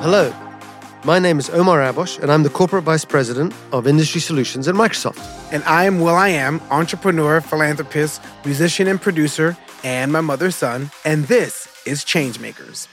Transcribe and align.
Hello, 0.00 0.30
my 1.04 1.18
name 1.18 1.38
is 1.38 1.48
Omar 1.48 1.80
Abbosh, 1.80 2.18
and 2.18 2.30
I'm 2.30 2.42
the 2.42 2.50
Corporate 2.50 2.84
Vice 2.84 3.04
President 3.04 3.54
of 3.72 3.86
Industry 3.86 4.20
Solutions 4.20 4.68
at 4.68 4.74
Microsoft. 4.74 5.18
And 5.52 5.64
I 5.64 5.84
am 5.84 6.00
Will 6.00 6.14
I 6.14 6.28
Am, 6.28 6.60
entrepreneur, 6.70 7.40
philanthropist, 7.40 8.20
musician, 8.44 8.88
and 8.88 9.00
producer, 9.00 9.56
and 9.82 10.12
my 10.12 10.20
mother's 10.20 10.54
son. 10.54 10.90
And 11.06 11.24
this 11.24 11.66
is 11.86 12.04
Changemakers. 12.04 12.88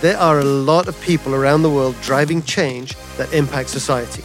There 0.00 0.16
are 0.16 0.40
a 0.40 0.44
lot 0.44 0.88
of 0.88 0.98
people 1.02 1.34
around 1.34 1.60
the 1.62 1.70
world 1.70 1.94
driving 2.00 2.42
change 2.42 2.96
that 3.18 3.32
impact 3.34 3.68
society. 3.68 4.24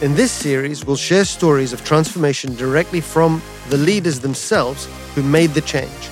In 0.00 0.14
this 0.14 0.30
series, 0.30 0.86
we'll 0.86 0.96
share 0.96 1.24
stories 1.24 1.72
of 1.72 1.84
transformation 1.84 2.54
directly 2.54 3.00
from 3.00 3.42
the 3.68 3.78
leaders 3.78 4.20
themselves 4.20 4.88
who 5.16 5.24
made 5.24 5.50
the 5.50 5.62
change. 5.62 6.08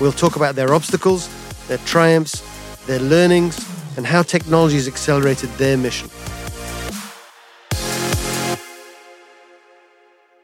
We'll 0.00 0.10
talk 0.10 0.34
about 0.34 0.56
their 0.56 0.74
obstacles, 0.74 1.30
their 1.68 1.78
triumphs, 1.78 2.42
their 2.86 2.98
learnings, 2.98 3.71
and 3.96 4.06
how 4.06 4.22
technology 4.22 4.76
has 4.76 4.88
accelerated 4.88 5.50
their 5.58 5.76
mission. 5.76 6.08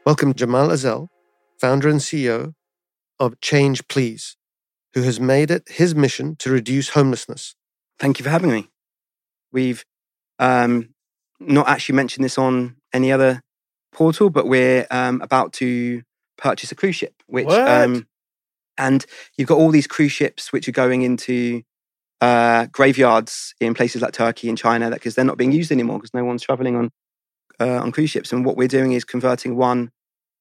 Welcome 0.05 0.33
Cemal 0.33 0.69
Ezel, 0.69 1.07
founder 1.59 1.89
and 1.89 1.99
CEO 1.99 2.53
of 3.19 3.39
Change 3.41 3.87
Please, 3.87 4.37
who 4.93 5.03
has 5.03 5.19
made 5.19 5.51
it 5.51 5.63
his 5.67 5.93
mission 5.93 6.35
to 6.37 6.49
reduce 6.49 6.89
homelessness. 6.89 7.55
Thank 7.99 8.17
you 8.19 8.23
for 8.23 8.29
having 8.29 8.51
me. 8.51 8.69
We've 9.51 9.83
um, 10.39 10.93
not 11.39 11.67
actually 11.67 11.95
mentioned 11.95 12.23
this 12.23 12.37
on 12.37 12.77
any 12.93 13.11
other 13.11 13.41
portal, 13.91 14.29
but 14.29 14.47
we're 14.47 14.87
um, 14.89 15.21
about 15.21 15.53
to 15.53 16.01
purchase 16.37 16.71
a 16.71 16.75
cruise 16.75 16.95
ship, 16.95 17.13
which 17.27 17.49
um, 17.49 18.07
and 18.77 19.05
you've 19.37 19.47
got 19.49 19.57
all 19.57 19.71
these 19.71 19.87
cruise 19.87 20.11
ships 20.11 20.53
which 20.53 20.67
are 20.67 20.73
going 20.73 21.01
into 21.01 21.61
uh, 22.21 22.65
graveyards 22.71 23.53
in 23.59 23.73
places 23.73 24.01
like 24.01 24.13
Turkey 24.13 24.49
and 24.49 24.57
China 24.57 24.89
because 24.89 25.15
they're 25.15 25.25
not 25.25 25.37
being 25.37 25.51
used 25.51 25.71
anymore 25.71 25.97
because 25.97 26.13
no 26.13 26.23
one's 26.23 26.43
traveling 26.43 26.75
on 26.75 26.89
uh, 27.59 27.79
on 27.79 27.91
cruise 27.91 28.09
ships. 28.09 28.31
And 28.31 28.45
what 28.45 28.57
we're 28.57 28.67
doing 28.67 28.93
is 28.93 29.03
converting 29.03 29.55
one, 29.55 29.91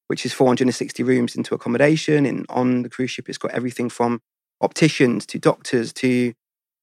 which 0.07 0.25
is 0.25 0.33
460 0.33 1.03
rooms, 1.03 1.37
into 1.37 1.55
accommodation. 1.55 2.27
And 2.27 2.47
on 2.49 2.83
the 2.83 2.89
cruise 2.89 3.11
ship, 3.11 3.29
it's 3.29 3.39
got 3.39 3.53
everything 3.53 3.89
from 3.89 4.21
opticians 4.61 5.27
to 5.27 5.39
doctors 5.39 5.93
to 5.95 6.33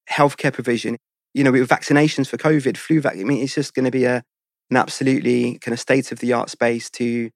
healthcare 0.10 0.54
provision. 0.54 0.98
You 1.34 1.44
know, 1.44 1.52
with 1.52 1.68
vaccinations 1.68 2.28
for 2.28 2.38
COVID, 2.38 2.78
flu 2.78 3.02
vaccine. 3.02 3.26
I 3.26 3.26
mean, 3.26 3.44
it's 3.44 3.56
just 3.56 3.74
going 3.74 3.86
to 3.86 3.92
be 3.92 4.06
a 4.06 4.24
an 4.72 4.78
absolutely 4.78 5.60
kind 5.60 5.74
of 5.74 5.80
state 5.80 6.12
of 6.12 6.20
the 6.20 6.34
art 6.34 6.50
space 6.50 6.90
to 6.90 7.30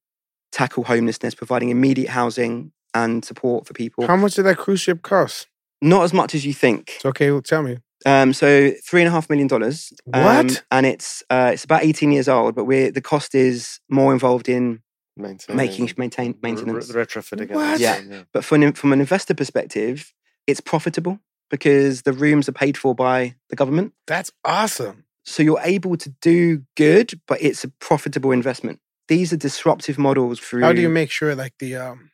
tackle 0.51 0.85
homelessness, 0.85 1.35
providing 1.35 1.69
immediate 1.69 2.09
housing 2.09 2.71
and 2.93 3.23
support 3.23 3.67
for 3.67 3.73
people. 3.73 4.07
How 4.07 4.15
much 4.15 4.33
did 4.33 4.43
that 4.43 4.57
cruise 4.57 4.81
ship 4.81 5.03
cost? 5.03 5.47
Not 5.81 6.03
as 6.03 6.13
much 6.13 6.35
as 6.35 6.45
you 6.45 6.53
think. 6.53 6.93
It's 6.97 7.05
okay. 7.05 7.31
Well, 7.31 7.41
tell 7.41 7.63
me. 7.63 7.77
Um, 8.05 8.33
so 8.33 8.71
three 8.85 9.01
and 9.01 9.07
a 9.07 9.11
half 9.11 9.29
million 9.29 9.47
dollars. 9.47 9.91
Um, 10.13 10.23
What? 10.23 10.63
and 10.71 10.85
it's 10.85 11.21
uh, 11.29 11.51
it's 11.53 11.63
about 11.65 11.83
eighteen 11.83 12.11
years 12.11 12.27
old, 12.29 12.55
but 12.55 12.65
we're 12.65 12.91
the 12.91 13.01
cost 13.01 13.35
is 13.35 13.79
more 13.89 14.13
involved 14.13 14.47
in 14.49 14.81
Maintaining, 15.17 15.57
making 15.57 15.91
maintain 15.97 16.37
maintenance. 16.41 16.93
re- 16.93 17.03
retrofitting. 17.05 17.49
it. 17.51 17.55
What? 17.55 17.79
Yeah. 17.79 18.23
But 18.31 18.45
from 18.45 18.63
an, 18.63 18.73
from 18.73 18.93
an 18.93 19.01
investor 19.01 19.33
perspective, 19.33 20.13
it's 20.47 20.61
profitable 20.61 21.19
because 21.49 22.03
the 22.03 22.13
rooms 22.13 22.47
are 22.47 22.53
paid 22.53 22.77
for 22.77 22.95
by 22.95 23.35
the 23.49 23.57
government. 23.57 23.93
That's 24.07 24.31
awesome. 24.45 25.03
So 25.25 25.43
you're 25.43 25.59
able 25.61 25.97
to 25.97 26.09
do 26.21 26.63
good, 26.77 27.19
but 27.27 27.41
it's 27.41 27.65
a 27.65 27.67
profitable 27.79 28.31
investment. 28.31 28.79
These 29.09 29.33
are 29.33 29.37
disruptive 29.37 29.97
models 29.97 30.39
through. 30.39 30.61
How 30.61 30.71
do 30.71 30.81
you 30.81 30.89
make 30.89 31.11
sure 31.11 31.35
like 31.35 31.53
the 31.59 31.75
um 31.75 32.11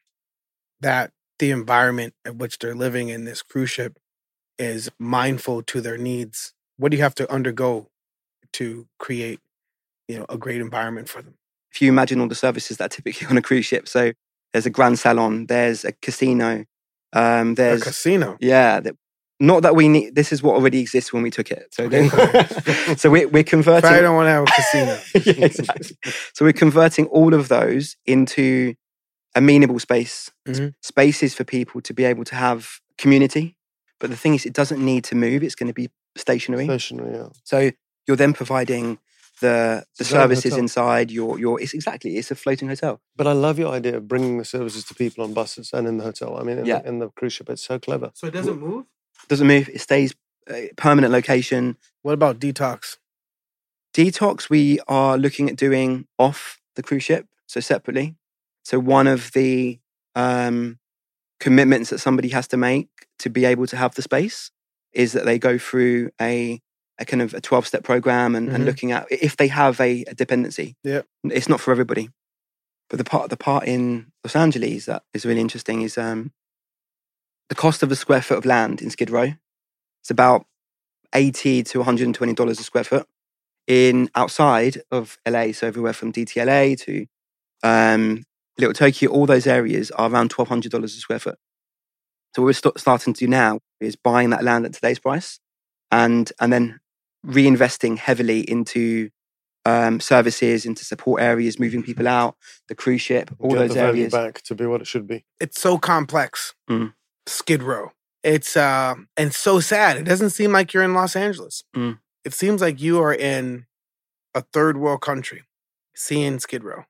that 0.82 1.12
the 1.40 1.52
environment 1.52 2.14
at 2.26 2.36
which 2.36 2.60
they're 2.60 2.76
living 2.76 3.10
in 3.10 3.26
this 3.26 3.42
cruise 3.42 3.70
ship 3.70 3.98
is 4.58 4.90
mindful 5.00 5.62
to 5.64 5.82
their 5.82 5.98
needs? 5.98 6.54
What 6.78 6.92
do 6.92 6.98
you 6.98 7.04
have 7.04 7.16
to 7.16 7.32
undergo 7.32 7.88
to 8.54 8.88
create, 9.00 9.40
you 10.08 10.20
know, 10.20 10.26
a 10.30 10.38
great 10.38 10.62
environment 10.62 11.10
for 11.10 11.22
them? 11.22 11.36
if 11.72 11.82
you 11.82 11.90
imagine 11.90 12.22
all 12.22 12.28
the 12.30 12.36
services 12.36 12.78
that 12.78 12.86
are 12.86 12.96
typically 12.96 13.28
on 13.30 13.38
a 13.38 13.42
cruise 13.42 13.66
ship, 13.66 13.86
so 13.86 14.14
there's 14.54 14.66
a 14.66 14.70
grand 14.70 14.98
salon, 14.98 15.46
there's 15.48 15.84
a 15.84 15.92
casino, 15.92 16.64
um, 17.12 17.56
there's 17.56 17.82
A 17.82 17.86
casino. 17.86 18.38
yeah, 18.40 18.80
that, 18.80 18.96
not 19.42 19.64
that 19.64 19.76
we 19.76 19.90
need. 19.90 20.16
This 20.16 20.32
is 20.32 20.42
what 20.42 20.56
already 20.56 20.80
exists 20.80 21.12
when 21.12 21.22
we 21.22 21.30
took 21.32 21.52
it. 21.52 21.68
So, 21.74 21.90
then- 21.90 22.10
so 22.98 23.10
we're 23.10 23.28
we're 23.28 23.44
converting. 23.56 23.82
Probably 23.82 24.02
don't 24.02 24.16
want 24.16 24.28
to 24.28 24.32
have 24.32 24.44
a 24.44 24.46
casino. 24.46 25.00
yeah, 25.40 25.46
exactly. 25.48 25.98
So 26.34 26.46
we're 26.46 26.54
converting 26.54 27.08
all 27.08 27.34
of 27.34 27.50
those 27.50 27.98
into 28.06 28.76
amenable 29.36 29.80
space, 29.80 30.32
Mhm. 30.48 30.74
spaces 30.82 31.34
for 31.36 31.44
people 31.44 31.82
to 31.82 31.94
be 31.94 32.06
able 32.06 32.24
to 32.26 32.36
have 32.36 32.80
community. 32.98 33.58
But 34.00 34.10
the 34.10 34.18
thing 34.18 34.34
is, 34.36 34.46
it 34.46 34.54
doesn't 34.54 34.84
need 34.84 35.04
to 35.06 35.16
move. 35.16 35.44
It's 35.44 35.56
going 35.56 35.68
to 35.68 35.74
be 35.74 35.90
stationary. 36.18 36.66
Stationary, 36.66 37.16
yeah. 37.16 37.30
So 37.44 37.72
you're 38.08 38.18
then 38.18 38.34
providing 38.34 39.00
the 39.42 39.86
the 39.98 40.04
It's 40.04 40.10
services 40.10 40.56
inside. 40.58 41.12
Your 41.12 41.38
your 41.40 41.60
it's 41.62 41.74
exactly 41.74 42.18
it's 42.18 42.32
a 42.32 42.36
floating 42.36 42.70
hotel. 42.70 43.02
But 43.16 43.28
I 43.28 43.34
love 43.34 43.60
your 43.60 43.74
idea 43.74 43.98
of 43.98 44.08
bringing 44.08 44.38
the 44.38 44.46
services 44.46 44.84
to 44.86 44.94
people 44.96 45.24
on 45.26 45.34
buses 45.34 45.74
and 45.74 45.88
in 45.88 45.98
the 45.98 46.04
hotel. 46.06 46.38
I 46.40 46.44
mean, 46.44 46.58
in, 46.60 46.66
Yeah. 46.66 46.80
the, 46.82 46.88
in 46.90 47.00
the 47.00 47.10
cruise 47.10 47.34
ship, 47.34 47.50
it's 47.50 47.62
so 47.66 47.78
clever. 47.80 48.12
So 48.14 48.28
it 48.28 48.34
doesn't 48.34 48.60
move? 48.60 48.86
Doesn't 49.28 49.48
move. 49.48 49.68
It 49.70 49.82
stays 49.82 50.14
uh, 50.50 50.68
permanent 50.78 51.12
location. 51.12 51.76
What 52.04 52.14
about 52.14 52.40
detox? 52.40 52.98
Detox 53.94 54.50
we 54.50 54.80
are 54.88 55.18
looking 55.18 55.50
at 55.50 55.56
doing 55.56 56.06
off 56.20 56.60
the 56.76 56.84
cruise 56.84 57.04
ship, 57.04 57.28
so 57.48 57.60
separately. 57.60 58.16
So 58.66 58.80
one 58.80 59.08
of 59.08 59.32
the 59.34 59.80
um, 60.16 60.80
commitments 61.40 61.90
that 61.92 62.00
somebody 62.00 62.30
has 62.30 62.48
to 62.50 62.58
make 62.58 62.90
to 63.20 63.30
be 63.30 63.46
able 63.46 63.68
to 63.68 63.78
have 63.78 63.96
the 63.96 64.02
space 64.02 64.52
is 64.92 65.14
that 65.14 65.26
they 65.26 65.40
go 65.40 65.58
through 65.58 66.10
a 66.22 66.60
a 66.98 67.04
kind 67.04 67.22
of 67.22 67.34
a 67.34 67.42
12 67.42 67.68
step 67.68 67.84
program 67.84 68.36
and, 68.36 68.48
and 68.50 68.64
Mhm. 68.64 68.66
looking 68.66 68.92
at 68.94 69.06
if 69.12 69.36
they 69.36 69.48
have 69.50 69.82
a, 69.82 70.06
a 70.08 70.14
dependency. 70.16 70.76
Yeah. 70.84 71.02
It's 71.26 71.50
not 71.50 71.60
for 71.60 71.72
everybody. 71.72 72.10
But 72.90 73.00
the 73.00 73.04
part 73.04 73.30
the 73.30 73.38
part 73.38 73.68
in 73.68 74.12
Los 74.24 74.36
Angeles 74.36 74.86
that 74.86 75.04
is 75.14 75.26
really 75.26 75.42
interesting 75.42 75.82
is 75.82 75.98
um, 75.98 76.32
the 77.50 77.56
cost 77.56 77.84
of 77.84 77.92
a 77.92 77.96
square 77.98 78.22
foot 78.22 78.38
of 78.38 78.46
land 78.46 78.82
in 78.82 78.90
Skid 78.90 79.10
Row. 79.10 79.34
It's 80.02 80.10
about 80.12 80.46
80 81.14 81.64
to 81.64 81.80
120 81.80 82.34
dollars 82.34 82.60
a 82.60 82.64
square 82.64 82.84
foot. 82.86 83.08
In 83.68 84.10
outside 84.16 84.82
of 84.92 85.18
LA, 85.28 85.52
so 85.52 85.68
everywhere 85.68 85.94
from 85.94 86.14
DTLA 86.14 86.78
to 86.86 87.06
um, 87.64 88.24
Little 88.58 88.74
Tokyo, 88.74 89.12
all 89.12 89.26
those 89.26 89.48
areas 89.48 89.92
are 89.92 90.10
around 90.10 90.30
twelve 90.30 90.48
hundred 90.50 90.72
dollars 90.72 90.96
a 90.96 91.00
square 91.00 91.20
foot. 91.20 91.38
So 92.36 92.42
what 92.42 92.48
we're 92.48 92.54
st- 92.54 92.80
starting 92.80 93.14
to 93.14 93.20
do 93.20 93.28
now 93.28 93.60
is 93.80 93.96
buying 93.96 94.30
that 94.32 94.44
land 94.44 94.66
at 94.66 94.74
today's 94.74 95.00
price, 95.00 95.40
and 95.92 96.32
and 96.40 96.52
then 96.54 96.80
reinvesting 97.26 97.98
heavily 97.98 98.42
into 98.50 99.10
um, 99.66 100.00
services, 100.00 100.66
into 100.66 100.86
support 100.86 101.22
areas, 101.22 101.60
moving 101.60 101.82
people 101.82 102.08
out, 102.08 102.36
the 102.70 102.76
cruise 102.76 103.02
ship, 103.02 103.32
all 103.40 103.50
Get 103.52 103.58
those 103.60 103.70
the 103.70 103.76
value 103.76 103.94
areas. 104.02 104.14
back 104.14 104.42
to 104.44 104.56
be 104.56 104.66
what 104.68 104.80
it 104.82 104.88
should 104.88 105.08
be. 105.08 105.26
It's 105.40 105.60
so 105.60 105.78
complex. 105.78 106.54
Mm. 106.70 106.94
Skid 107.26 107.64
Row. 107.64 107.90
It's 108.24 108.56
uh 108.56 108.96
and 109.18 109.34
so 109.34 109.60
sad. 109.60 109.98
It 109.98 110.04
doesn't 110.04 110.30
seem 110.32 110.52
like 110.52 110.74
you're 110.74 110.84
in 110.84 110.94
Los 110.94 111.16
Angeles. 111.16 111.64
Mm. 111.76 112.00
It 112.24 112.34
seems 112.34 112.62
like 112.62 112.82
you 112.82 113.02
are 113.02 113.14
in 113.14 113.66
a 114.34 114.42
third 114.42 114.78
world 114.78 115.02
country, 115.02 115.44
seeing 115.96 116.40
Skid 116.40 116.64
Row. 116.64 116.84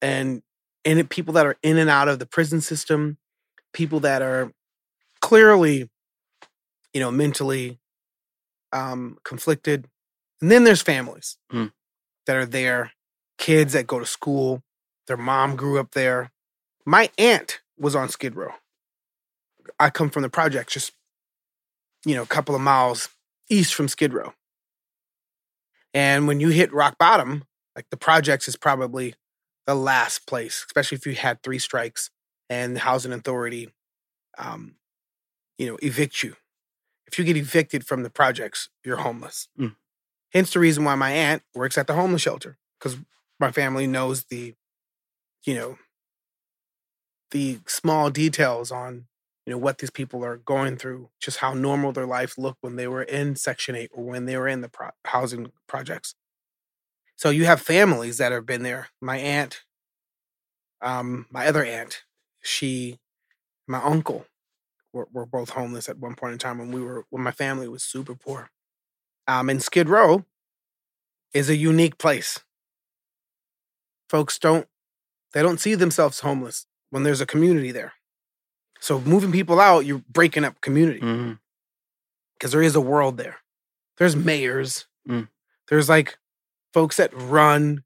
And 0.00 0.42
and 0.84 0.98
it, 0.98 1.08
people 1.08 1.34
that 1.34 1.46
are 1.46 1.56
in 1.62 1.78
and 1.78 1.90
out 1.90 2.08
of 2.08 2.18
the 2.18 2.26
prison 2.26 2.60
system, 2.60 3.18
people 3.72 4.00
that 4.00 4.22
are 4.22 4.52
clearly, 5.20 5.90
you 6.92 7.00
know, 7.00 7.10
mentally 7.10 7.78
um 8.72 9.18
conflicted. 9.24 9.86
And 10.40 10.50
then 10.50 10.64
there's 10.64 10.82
families 10.82 11.36
Mm. 11.52 11.72
that 12.26 12.36
are 12.36 12.46
there, 12.46 12.92
kids 13.38 13.72
that 13.74 13.86
go 13.86 13.98
to 13.98 14.06
school, 14.06 14.62
their 15.06 15.16
mom 15.16 15.56
grew 15.56 15.78
up 15.78 15.92
there. 15.92 16.30
My 16.84 17.10
aunt 17.18 17.60
was 17.78 17.94
on 17.94 18.08
Skid 18.08 18.34
Row. 18.34 18.52
I 19.78 19.90
come 19.90 20.10
from 20.10 20.22
the 20.22 20.28
projects, 20.28 20.74
just 20.74 20.92
you 22.04 22.14
know, 22.16 22.22
a 22.22 22.26
couple 22.26 22.54
of 22.54 22.60
miles 22.60 23.08
east 23.48 23.74
from 23.74 23.88
Skid 23.88 24.12
Row. 24.12 24.34
And 25.94 26.26
when 26.26 26.40
you 26.40 26.48
hit 26.48 26.72
rock 26.72 26.96
bottom, 26.98 27.44
like 27.76 27.86
the 27.90 27.96
projects 27.96 28.48
is 28.48 28.56
probably 28.56 29.14
the 29.66 29.74
last 29.74 30.26
place, 30.26 30.64
especially 30.66 30.96
if 30.96 31.06
you 31.06 31.14
had 31.14 31.42
three 31.42 31.58
strikes 31.58 32.10
and 32.50 32.76
the 32.76 32.80
housing 32.80 33.12
authority, 33.12 33.68
um, 34.38 34.76
you 35.58 35.66
know, 35.66 35.78
evict 35.82 36.22
you. 36.22 36.36
If 37.06 37.18
you 37.18 37.24
get 37.24 37.36
evicted 37.36 37.86
from 37.86 38.02
the 38.02 38.10
projects, 38.10 38.68
you're 38.84 38.96
homeless. 38.96 39.48
Mm. 39.58 39.76
Hence 40.32 40.52
the 40.52 40.60
reason 40.60 40.84
why 40.84 40.94
my 40.94 41.10
aunt 41.10 41.42
works 41.54 41.76
at 41.76 41.86
the 41.86 41.94
homeless 41.94 42.22
shelter 42.22 42.58
because 42.78 42.96
my 43.38 43.52
family 43.52 43.86
knows 43.86 44.24
the, 44.24 44.54
you 45.44 45.54
know, 45.54 45.76
the 47.30 47.60
small 47.66 48.10
details 48.10 48.70
on 48.70 49.06
you 49.46 49.50
know 49.50 49.58
what 49.58 49.78
these 49.78 49.90
people 49.90 50.24
are 50.24 50.36
going 50.36 50.76
through 50.76 51.08
just 51.20 51.38
how 51.38 51.52
normal 51.52 51.92
their 51.92 52.06
life 52.06 52.38
looked 52.38 52.62
when 52.62 52.76
they 52.76 52.86
were 52.86 53.02
in 53.02 53.34
section 53.34 53.74
8 53.74 53.90
or 53.92 54.04
when 54.04 54.26
they 54.26 54.36
were 54.36 54.46
in 54.46 54.60
the 54.60 54.68
pro- 54.68 54.90
housing 55.04 55.50
projects 55.66 56.14
so 57.22 57.30
you 57.30 57.44
have 57.44 57.60
families 57.60 58.18
that 58.18 58.32
have 58.32 58.44
been 58.46 58.64
there 58.64 58.88
my 59.00 59.16
aunt 59.16 59.62
um 60.80 61.26
my 61.30 61.46
other 61.46 61.64
aunt 61.64 62.02
she 62.42 62.98
my 63.68 63.80
uncle 63.82 64.26
were, 64.92 65.06
were 65.12 65.24
both 65.26 65.50
homeless 65.50 65.88
at 65.88 65.98
one 65.98 66.16
point 66.16 66.32
in 66.32 66.38
time 66.38 66.58
when 66.58 66.72
we 66.72 66.82
were 66.82 67.04
when 67.10 67.22
my 67.22 67.30
family 67.30 67.68
was 67.68 67.84
super 67.84 68.16
poor 68.16 68.50
um, 69.28 69.48
and 69.48 69.62
Skid 69.62 69.88
Row 69.88 70.24
is 71.32 71.48
a 71.48 71.56
unique 71.56 71.96
place. 71.96 72.40
Folks 74.08 74.38
don't 74.38 74.66
they 75.32 75.42
don't 75.42 75.60
see 75.60 75.74
themselves 75.74 76.20
homeless 76.20 76.66
when 76.90 77.04
there's 77.04 77.20
a 77.20 77.26
community 77.26 77.72
there. 77.72 77.94
So 78.80 79.00
moving 79.00 79.32
people 79.32 79.60
out, 79.60 79.86
you're 79.86 80.02
breaking 80.08 80.44
up 80.44 80.60
community 80.60 80.98
because 80.98 82.50
Mhm. 82.50 82.52
there 82.52 82.62
is 82.62 82.74
a 82.74 82.80
world 82.80 83.16
there. 83.16 83.38
There's 83.98 84.16
mayors. 84.16 84.86
Mm. 85.08 85.28
There's 85.68 85.88
like 85.88 86.18
folks 86.72 86.96
that 86.96 87.12
run 87.14 87.84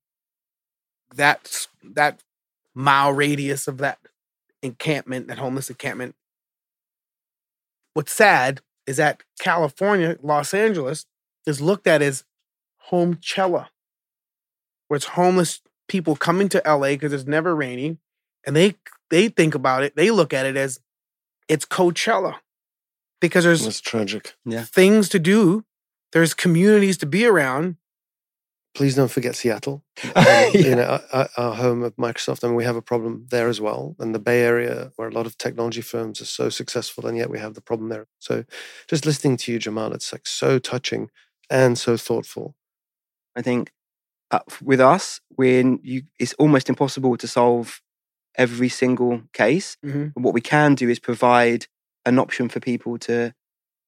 that 1.14 1.66
that 1.82 2.22
mile 2.74 3.12
radius 3.12 3.68
of 3.68 3.78
that 3.78 3.98
encampment, 4.62 5.28
that 5.28 5.38
homeless 5.38 5.70
encampment. 5.70 6.14
What's 7.94 8.12
sad 8.12 8.60
is 8.86 8.98
that 8.98 9.22
California, 9.40 10.18
Los 10.22 10.52
Angeles, 10.52 11.06
is 11.46 11.60
looked 11.60 11.86
at 11.86 12.02
as 12.02 12.24
homechella, 12.90 13.68
where 14.88 14.96
it's 14.96 15.06
homeless 15.06 15.60
people 15.88 16.16
coming 16.16 16.48
to 16.50 16.62
LA 16.66 16.88
because 16.90 17.12
it's 17.12 17.26
never 17.26 17.54
raining, 17.54 17.98
and 18.46 18.54
they 18.54 18.74
they 19.10 19.28
think 19.28 19.54
about 19.54 19.82
it, 19.82 19.96
they 19.96 20.10
look 20.10 20.34
at 20.34 20.46
it 20.46 20.56
as 20.56 20.80
it's 21.48 21.64
Coachella 21.64 22.36
because 23.20 23.44
there's 23.44 23.64
That's 23.64 23.80
tragic. 23.80 24.34
things 24.62 25.08
to 25.10 25.18
do, 25.18 25.64
there's 26.12 26.34
communities 26.34 26.98
to 26.98 27.06
be 27.06 27.24
around. 27.24 27.76
Please 28.76 28.94
don't 28.94 29.10
forget 29.10 29.34
Seattle. 29.34 29.82
Um, 30.14 30.24
Yeah. 30.26 30.50
You 30.54 30.74
know, 30.76 31.00
our, 31.12 31.28
our 31.38 31.54
home 31.54 31.82
of 31.82 31.96
Microsoft. 31.96 32.44
I 32.44 32.48
mean, 32.48 32.56
we 32.56 32.64
have 32.64 32.76
a 32.76 32.82
problem 32.82 33.26
there 33.30 33.48
as 33.48 33.58
well, 33.60 33.96
and 33.98 34.14
the 34.14 34.18
Bay 34.18 34.42
Area, 34.42 34.92
where 34.96 35.08
a 35.08 35.12
lot 35.12 35.26
of 35.26 35.38
technology 35.38 35.80
firms 35.80 36.20
are 36.20 36.26
so 36.26 36.50
successful, 36.50 37.06
and 37.06 37.16
yet 37.16 37.30
we 37.30 37.38
have 37.38 37.54
the 37.54 37.62
problem 37.62 37.88
there. 37.88 38.06
So, 38.18 38.44
just 38.86 39.06
listening 39.06 39.38
to 39.38 39.52
you, 39.52 39.58
Cemal, 39.58 39.94
it's 39.94 40.12
like 40.12 40.26
so 40.26 40.58
touching 40.58 41.08
and 41.48 41.78
so 41.78 41.96
thoughtful. 41.96 42.54
I 43.34 43.42
think 43.42 43.72
uh, 44.30 44.40
with 44.62 44.80
us, 44.80 45.20
when 45.30 45.80
you, 45.82 46.02
it's 46.18 46.34
almost 46.34 46.68
impossible 46.68 47.16
to 47.16 47.28
solve 47.28 47.80
every 48.36 48.68
single 48.68 49.22
case. 49.32 49.78
Mhm. 49.84 50.12
But 50.14 50.22
what 50.22 50.34
we 50.34 50.42
can 50.42 50.74
do 50.74 50.88
is 50.90 50.98
provide 50.98 51.66
an 52.04 52.18
option 52.18 52.48
for 52.50 52.60
people 52.60 52.98
to 52.98 53.32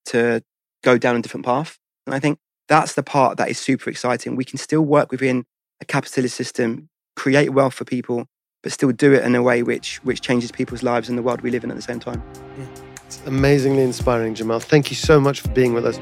to 0.07 0.43
go 0.83 0.97
down 0.99 1.17
a 1.17 1.23
different 1.23 1.45
path. 1.47 1.79
And 2.07 2.15
I 2.15 2.21
think 2.21 2.39
that's 2.69 2.95
the 2.95 3.03
part 3.03 3.39
that 3.39 3.49
is 3.49 3.59
super 3.59 3.91
exciting. 3.91 4.37
We 4.37 4.45
can 4.45 4.59
still 4.59 4.83
work 4.83 5.11
within 5.11 5.45
a 5.81 5.85
capitalist 5.85 6.37
system, 6.37 6.89
create 7.17 7.51
wealth 7.51 7.75
for 7.75 7.85
people, 7.85 8.27
but 8.63 8.73
still 8.73 8.93
do 8.93 9.13
it 9.13 9.25
in 9.25 9.35
a 9.35 9.43
way 9.43 9.63
which 9.63 9.99
which 10.05 10.21
changes 10.21 10.53
people's 10.53 10.83
lives 10.83 11.09
in 11.09 11.17
the 11.17 11.23
world 11.23 11.41
we 11.41 11.51
live 11.51 11.65
in 11.65 11.71
at 11.71 11.77
the 11.77 11.83
same 11.83 12.01
time. 12.01 12.23
It's 13.07 13.21
amazingly 13.27 13.83
inspiring, 13.83 14.35
Cemal. 14.35 14.61
Thank 14.61 14.91
you 14.91 14.97
so 14.97 15.19
much 15.19 15.41
for 15.41 15.49
being 15.49 15.73
with 15.73 15.87
us. 15.87 15.99